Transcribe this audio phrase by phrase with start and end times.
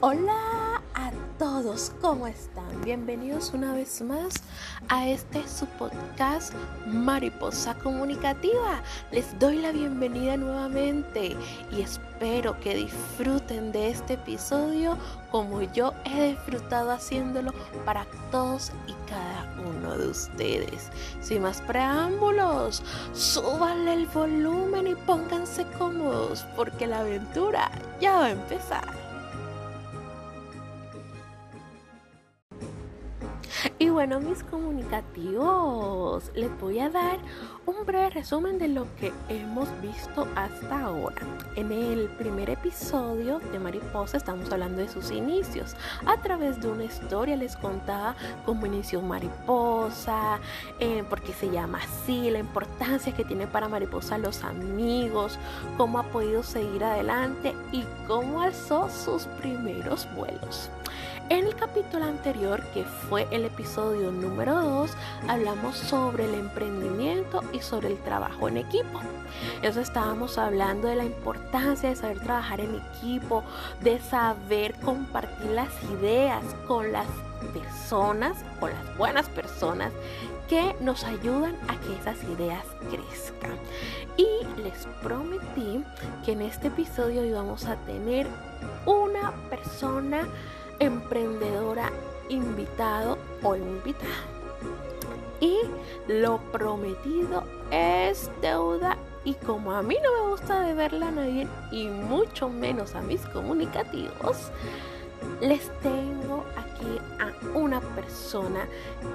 [0.00, 2.82] Hola a todos, ¿cómo están?
[2.84, 4.34] Bienvenidos una vez más
[4.88, 6.52] a este su podcast
[6.86, 8.82] Mariposa Comunicativa.
[9.12, 11.36] Les doy la bienvenida nuevamente
[11.70, 14.98] y espero que disfruten de este episodio
[15.30, 17.52] como yo he disfrutado haciéndolo
[17.84, 20.90] para todos y cada uno de ustedes.
[21.22, 22.82] Sin más preámbulos,
[23.14, 27.70] súbanle el volumen y pónganse cómodos porque la aventura
[28.00, 29.03] ya va a empezar.
[33.84, 37.18] Y bueno, mis comunicativos, les voy a dar
[37.66, 41.20] un breve resumen de lo que hemos visto hasta ahora.
[41.54, 45.76] En el primer episodio de Mariposa estamos hablando de sus inicios.
[46.06, 48.16] A través de una historia les contaba
[48.46, 50.40] cómo inició Mariposa,
[50.80, 55.38] eh, por qué se llama así, la importancia que tiene para Mariposa los amigos,
[55.76, 60.70] cómo ha podido seguir adelante y cómo alzó sus primeros vuelos.
[61.30, 64.90] En el capítulo anterior, que fue el episodio número 2,
[65.26, 69.00] hablamos sobre el emprendimiento y sobre el trabajo en equipo.
[69.62, 73.42] Eso estábamos hablando de la importancia de saber trabajar en equipo,
[73.80, 77.06] de saber compartir las ideas con las
[77.54, 79.92] personas, con las buenas personas
[80.46, 83.56] que nos ayudan a que esas ideas crezcan.
[84.18, 85.82] Y les prometí
[86.22, 88.26] que en este episodio íbamos a tener
[88.84, 90.28] una persona
[90.78, 91.90] emprendedora
[92.28, 94.10] invitado o invitada.
[95.40, 95.58] Y
[96.08, 101.86] lo prometido es deuda y como a mí no me gusta deberla a nadie y
[101.86, 104.50] mucho menos a mis comunicativos,
[105.40, 108.66] les tengo aquí a una persona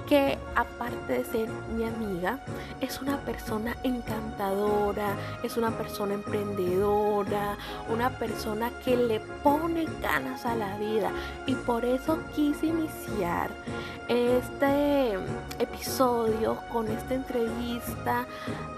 [0.07, 2.39] que aparte de ser mi amiga,
[2.81, 7.57] es una persona encantadora, es una persona emprendedora,
[7.91, 11.11] una persona que le pone ganas a la vida.
[11.45, 13.49] Y por eso quise iniciar
[14.07, 15.13] este
[15.59, 18.25] episodio con esta entrevista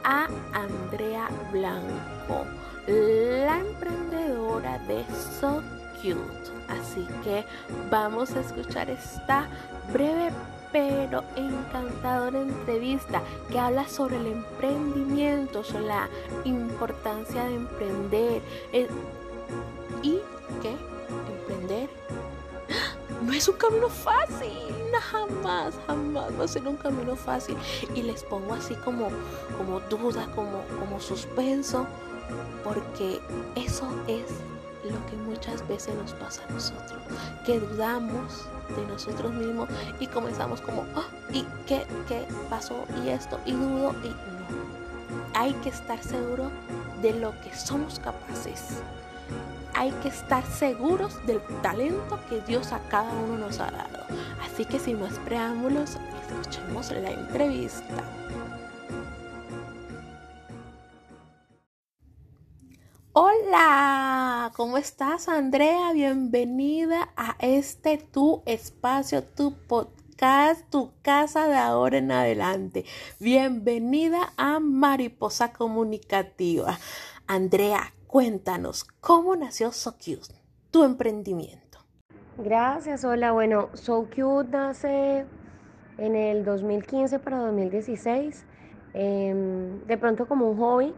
[0.03, 2.45] a Andrea Blanco,
[2.87, 5.05] la emprendedora de
[5.39, 5.61] So
[6.01, 6.51] Cute.
[6.67, 7.45] Así que
[7.89, 9.47] vamos a escuchar esta
[9.91, 10.31] breve
[10.71, 16.09] pero encantadora entrevista que habla sobre el emprendimiento, sobre la
[16.45, 18.41] importancia de emprender
[18.71, 18.87] eh,
[20.01, 20.17] y
[20.61, 20.71] que
[21.29, 21.89] emprender
[23.21, 27.57] no es un camino fácil, jamás, jamás va a ser un camino fácil.
[27.95, 29.09] Y les pongo así como,
[29.57, 31.85] como duda, como, como suspenso,
[32.63, 33.19] porque
[33.55, 34.25] eso es
[34.89, 36.99] lo que muchas veces nos pasa a nosotros,
[37.45, 39.69] que dudamos de nosotros mismos
[39.99, 42.85] y comenzamos como, oh, ¿y qué, qué pasó?
[43.03, 44.41] Y esto, y dudo, y no.
[45.33, 46.51] Hay que estar seguro
[47.01, 48.81] de lo que somos capaces.
[49.73, 54.05] Hay que estar seguros del talento que Dios a cada uno nos ha dado.
[54.45, 55.97] Así que sin más preámbulos,
[56.29, 58.20] escuchemos la entrevista.
[63.13, 65.91] Hola, ¿cómo estás Andrea?
[65.91, 72.85] Bienvenida a este tu espacio, tu podcast, tu casa de ahora en adelante.
[73.19, 76.77] Bienvenida a Mariposa Comunicativa.
[77.27, 80.33] Andrea, cuéntanos, ¿cómo nació So Cute,
[80.71, 81.79] tu emprendimiento?
[82.37, 83.33] Gracias, hola.
[83.33, 85.25] Bueno, So Cute nace
[85.97, 88.45] en el 2015 para 2016,
[88.93, 90.93] em, de pronto como un hobby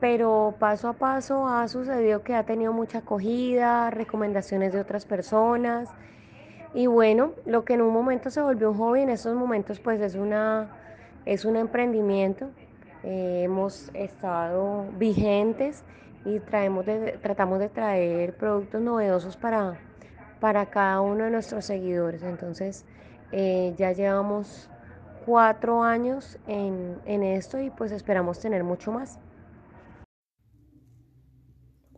[0.00, 5.88] pero paso a paso ha sucedido que ha tenido mucha acogida, recomendaciones de otras personas
[6.76, 9.98] y bueno, lo que en un momento se volvió un hobby, en estos momentos pues
[10.02, 10.68] es, una,
[11.24, 12.50] es un emprendimiento.
[13.02, 15.84] Eh, hemos estado vigentes
[16.26, 16.84] y traemos
[17.22, 19.78] tratamos de traer productos novedosos para,
[20.38, 22.22] para cada uno de nuestros seguidores.
[22.22, 22.84] Entonces
[23.32, 24.68] eh, ya llevamos
[25.24, 29.18] cuatro años en, en esto y pues esperamos tener mucho más.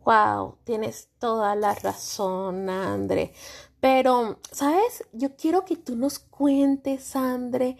[0.09, 3.31] Wow, tienes toda la razón, Andre.
[3.79, 5.05] Pero, ¿sabes?
[5.13, 7.77] Yo quiero que tú nos cuentes, Andre,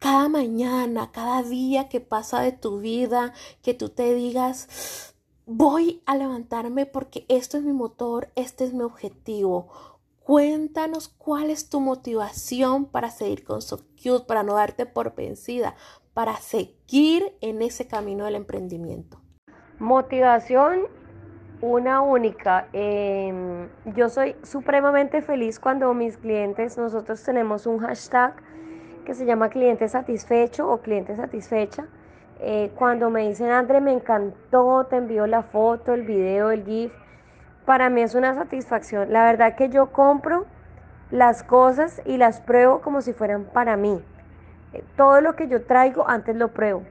[0.00, 5.14] cada mañana, cada día que pasa de tu vida, que tú te digas,
[5.46, 9.68] voy a levantarme porque esto es mi motor, este es mi objetivo.
[10.24, 15.76] Cuéntanos cuál es tu motivación para seguir con So Cute, para no darte por vencida,
[16.14, 19.20] para seguir en ese camino del emprendimiento.
[19.78, 20.99] Motivación
[21.60, 22.66] una única.
[22.72, 28.34] Em, yo soy supremamente feliz cuando mis clientes, nosotros tenemos un hashtag
[29.04, 31.86] que se llama cliente satisfecho o cliente satisfecha.
[32.40, 36.92] Eh, cuando me dicen, André, me encantó, te envío la foto, el video, el GIF,
[37.66, 39.12] para mí es una satisfacción.
[39.12, 40.46] La verdad que yo compro
[41.10, 44.02] las cosas y las pruebo como si fueran para mí.
[44.72, 46.84] Eh, todo lo que yo traigo antes lo pruebo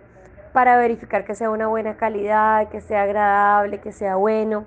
[0.54, 4.66] para verificar que sea una buena calidad, que sea agradable, que sea bueno.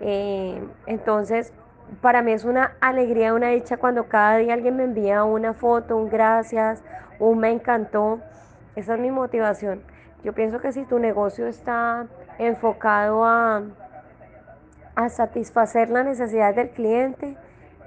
[0.00, 1.52] Eh, entonces,
[2.00, 5.96] para mí es una alegría, una dicha cuando cada día alguien me envía una foto,
[5.96, 6.82] un gracias,
[7.18, 8.20] un me encantó.
[8.74, 9.82] Esa es mi motivación.
[10.24, 12.06] Yo pienso que si tu negocio está
[12.38, 13.62] enfocado a,
[14.94, 17.36] a satisfacer las necesidades del cliente,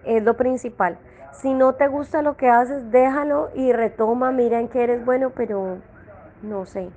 [0.06, 0.98] es lo principal.
[1.34, 5.32] Si no te gusta lo que haces, déjalo y retoma, mira en qué eres bueno,
[5.36, 5.78] pero
[6.42, 6.90] no sé.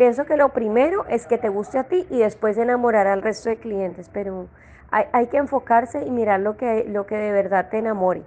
[0.00, 3.50] Pienso que lo primero es que te guste a ti y después enamorar al resto
[3.50, 4.46] de clientes, pero
[4.90, 8.22] hay, que enfocarse y mirar lo que, lo que de verdad te enamore.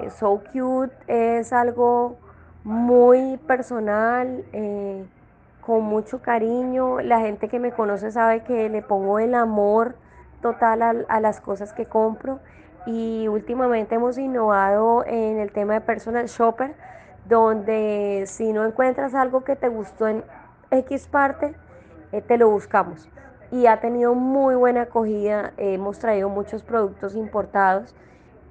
[0.00, 2.16] Eh, so Cute es algo
[2.64, 5.04] muy personal, eh,
[5.60, 6.98] con mucho cariño.
[6.98, 9.94] La gente que me conoce sabe que le pongo el amor
[10.42, 12.40] total a, a las cosas que compro
[12.86, 16.74] y últimamente hemos innovado en el tema de personal shopper,
[17.28, 20.24] donde si no encuentras algo que te gustó en
[20.78, 21.54] X parte,
[22.12, 23.08] eh, te lo buscamos.
[23.50, 25.52] Y ha tenido muy buena acogida.
[25.56, 27.94] hemos traído muchos productos importados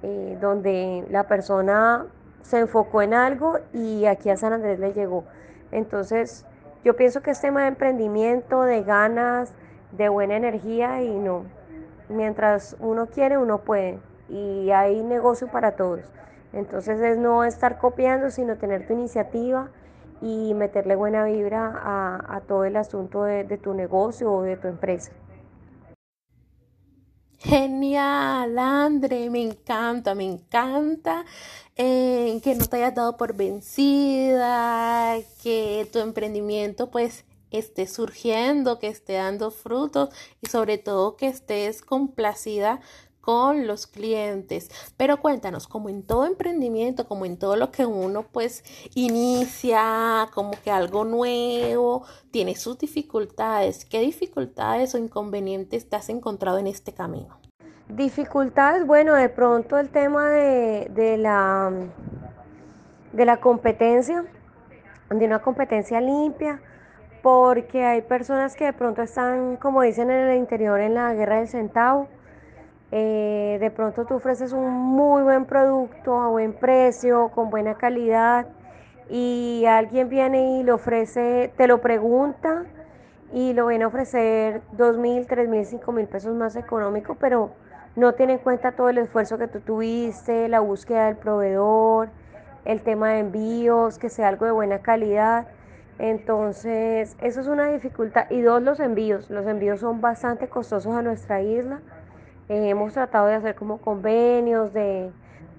[0.02, 2.06] eh, donde la persona
[2.42, 5.24] se enfocó en algo y aquí a San Andrés le llegó.
[5.72, 6.46] Entonces,
[6.84, 9.54] yo pienso que es tema de emprendimiento, de ganas,
[9.92, 11.44] de buena energía y no.
[12.08, 13.98] Mientras uno quiere, uno puede.
[14.28, 16.12] Y hay negocio para todos.
[16.52, 19.68] Entonces es no estar copiando, sino tener tu iniciativa
[20.24, 21.70] y meterle buena vibra
[22.26, 25.12] a, todo el asunto de, tu negocio o de tu empresa.
[27.38, 31.26] Genial, Andre, me encanta, me encanta
[31.76, 38.88] eh, que no te hayas dado por vencida, que tu emprendimiento pues esté surgiendo, que
[38.88, 40.08] esté dando frutos
[40.40, 42.80] y sobre todo que estés complacida
[43.24, 44.68] con los clientes.
[44.98, 48.62] Pero cuéntanos, como en todo emprendimiento, como en todo lo que uno pues
[48.94, 53.86] inicia, como que algo nuevo, tiene sus dificultades.
[53.86, 57.38] ¿Qué dificultades o inconvenientes te has encontrado en este camino?
[57.88, 61.72] Dificultades, bueno, de pronto el tema de, de la,
[63.12, 64.26] de la competencia,
[65.08, 66.60] de una competencia limpia,
[67.22, 71.38] porque hay personas que de pronto están, como dicen en el interior, en la guerra
[71.38, 72.08] del centavo
[72.96, 78.46] eh, de pronto tú ofreces un muy buen producto a buen precio, con buena calidad,
[79.10, 82.66] y alguien viene y lo ofrece, te lo pregunta
[83.32, 87.50] y lo viene a ofrecer dos mil, tres mil, cinco mil pesos más económico, pero
[87.96, 92.10] no tiene en cuenta todo el esfuerzo que tú tuviste, la búsqueda del proveedor,
[92.64, 95.48] el tema de envíos, que sea algo de buena calidad.
[95.98, 98.30] Entonces, eso es una dificultad.
[98.30, 99.30] Y dos, los envíos.
[99.30, 101.80] Los envíos son bastante costosos a nuestra isla.
[102.48, 105.10] Eh, hemos tratado de hacer como convenios, de,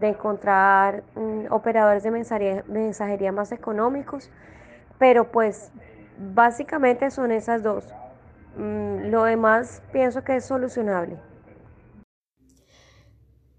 [0.01, 4.29] encontrar mm, operadores de mensajería, más económicos,
[4.99, 5.71] pero pues
[6.33, 7.85] básicamente son esas dos.
[8.55, 11.17] Mm, lo demás pienso que es solucionable.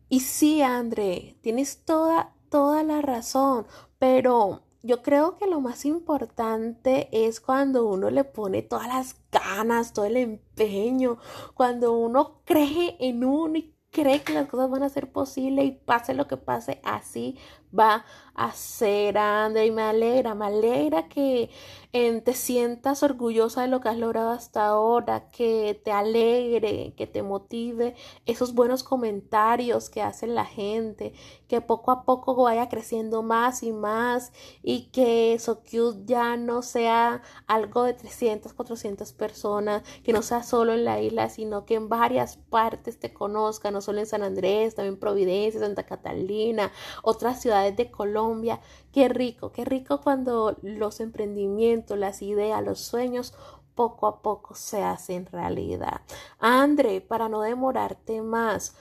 [0.09, 3.67] Y sí, André, tienes toda, toda la razón,
[3.99, 9.93] pero yo creo que lo más importante es cuando uno le pone todas las ganas,
[9.93, 11.19] todo el empeño,
[11.55, 15.71] cuando uno cree en uno y cree que las cosas van a ser posibles y
[15.73, 17.39] pase lo que pase, así
[17.79, 18.05] va
[18.35, 19.67] a ser, André.
[19.67, 21.51] Y me alegra, me alegra que
[21.93, 27.23] te sientas orgullosa de lo que has logrado hasta ahora, que te alegre, que te
[27.23, 27.95] motive
[28.27, 31.15] esos buenos comentarios que hacen la gente,
[31.49, 35.41] que poco a poco vaya creciendo más y más y que
[35.71, 41.01] cute ya no sea algo de 300, 400 personas, que no sea solo en la
[41.01, 45.61] isla, sino que en varias partes te conozcan, no solo en San Andrés, también Providencia,
[45.61, 46.71] Santa Catalina,
[47.03, 48.61] otras ciudades de Colombia.
[48.93, 53.35] Qué rico, qué rico cuando los emprendimientos, las ideas, los sueños
[53.75, 56.01] poco a poco se hacen realidad.
[56.39, 58.75] André, para no demorarte más,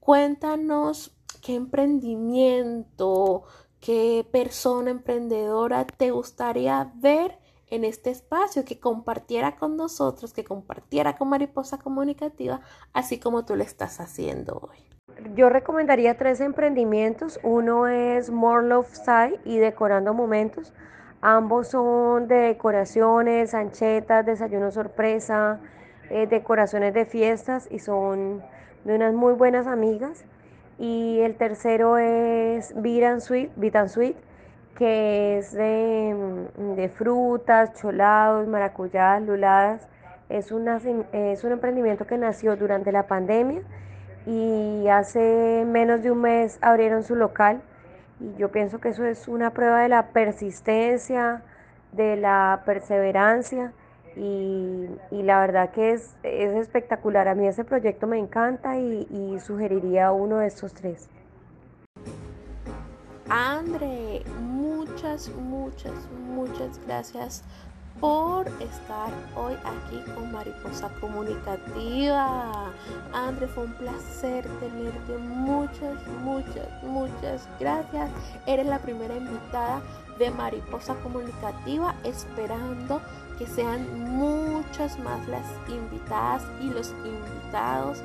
[0.00, 3.44] cuéntanos qué emprendimiento,
[3.80, 7.38] qué persona emprendedora te gustaría ver
[7.70, 12.60] en este espacio, que compartiera con nosotros, que compartiera con Mariposa Comunicativa,
[12.92, 14.78] así como tú lo estás haciendo hoy.
[15.34, 17.38] Yo recomendaría tres emprendimientos.
[17.42, 20.72] Uno es More Love Side y Decorando Momentos.
[21.20, 25.60] Ambos son de decoraciones, anchetas, desayuno sorpresa,
[26.08, 28.42] eh, decoraciones de fiestas y son
[28.84, 30.24] de unas muy buenas amigas.
[30.78, 33.50] Y el tercero es and Sweet,
[33.88, 34.16] Sweet
[34.80, 36.16] que es de,
[36.74, 39.86] de, frutas, cholados, maracuyás, luladas.
[40.30, 40.80] Es, una,
[41.12, 43.60] es un emprendimiento que nació durante la pandemia
[44.24, 47.60] y hace menos de un mes abrieron su local
[48.20, 51.42] y yo pienso que eso es una prueba de la persistencia,
[51.92, 53.72] de la perseverancia
[54.16, 57.28] y, la verdad que es, es, espectacular.
[57.28, 61.10] A mí ese proyecto me encanta y, y sugeriría uno de estos tres.
[63.28, 64.22] Andre,
[65.10, 65.92] muchas,
[66.28, 67.42] muchas, gracias
[68.00, 72.70] por estar hoy aquí con Mariposa Comunicativa.
[73.12, 75.18] Andre, fue un placer tenerte.
[75.18, 78.08] Muchas, muchas, muchas gracias.
[78.46, 79.82] Eres la primera invitada
[80.20, 83.00] de Mariposa Comunicativa, esperando
[83.38, 88.02] que sean muchas más las invitadas y los invitados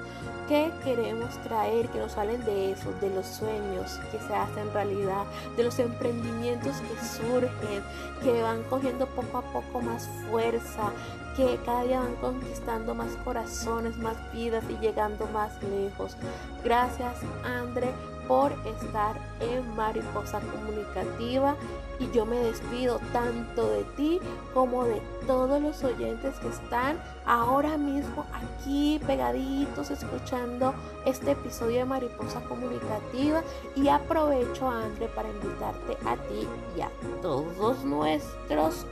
[0.47, 5.25] que queremos traer, que nos salen de eso, de los sueños que se hacen realidad,
[5.57, 7.83] de los emprendimientos que surgen,
[8.23, 10.93] que van cogiendo poco a poco más fuerza,
[11.35, 16.15] que cada día van conquistando más corazones, más vidas y llegando más lejos.
[16.63, 17.91] Gracias, André,
[18.27, 21.55] por estar en Mariposa Comunicativa
[21.99, 24.19] y yo me despido tanto de ti
[24.53, 30.73] como de todos los oyentes que están ahora mismo aquí pegaditos escuchando
[31.05, 33.41] este episodio de Mariposa Comunicativa.
[33.75, 36.89] Y aprovecho André para invitarte a ti y a
[37.21, 38.85] todos nuestros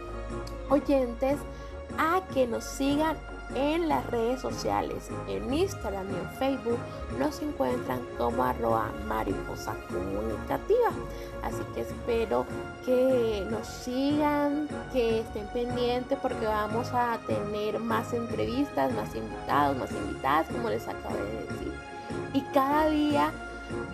[0.70, 1.38] oyentes
[1.98, 3.18] a que nos sigan
[3.56, 6.80] en las redes sociales, en Instagram y en Facebook,
[7.20, 10.90] nos encuentran como arroba mariposa comunicativa.
[11.44, 12.46] Así que espero
[12.86, 19.92] que nos sigan, que estén pendientes porque vamos a tener más entrevistas, más invitados, más
[19.92, 21.74] invitadas, como les acabo de decir.
[22.34, 23.32] Y cada día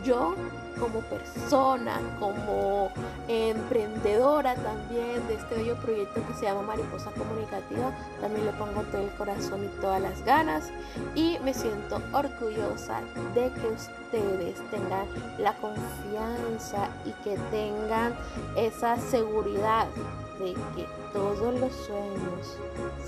[0.04, 0.36] yo
[0.80, 2.92] como persona, como
[3.28, 9.02] emprendedora también de este bello proyecto que se llama Mariposa Comunicativa, también le pongo todo
[9.02, 10.70] el corazón y todas las ganas
[11.16, 13.02] y me siento orgullosa
[13.36, 15.06] de que ustedes tengan
[15.38, 18.16] la confianza y que tengan
[18.56, 19.88] esa seguridad
[20.40, 22.58] de que todos los sueños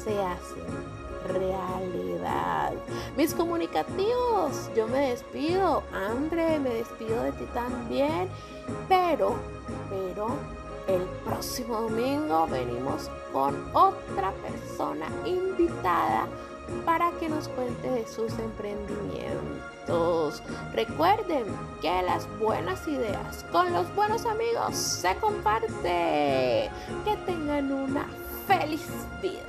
[0.03, 2.73] se hacen realidad.
[3.17, 5.83] Mis comunicativos, yo me despido.
[5.93, 8.29] Andre, me despido de ti también.
[8.87, 9.35] Pero,
[9.89, 10.29] pero,
[10.87, 16.27] el próximo domingo venimos con otra persona invitada
[16.85, 20.41] para que nos cuente de sus emprendimientos.
[20.73, 21.45] Recuerden
[21.81, 26.69] que las buenas ideas con los buenos amigos se comparte.
[27.05, 28.05] Que tengan una
[28.47, 28.87] feliz
[29.21, 29.43] vida.